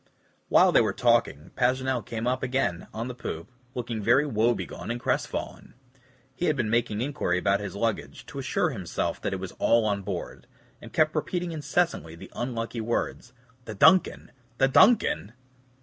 [0.49, 4.99] While they were talking, Paganel came up again on the poop, looking very woebegone and
[4.99, 5.75] crestfallen.
[6.33, 9.85] He had been making inquiry about his luggage, to assure himself that it was all
[9.85, 10.47] on board,
[10.81, 13.33] and kept repeating incessantly the unlucky words,
[13.65, 14.31] "The DUNCAN!
[14.57, 15.33] the DUNCAN!"